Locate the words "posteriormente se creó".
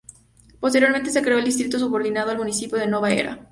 0.59-1.37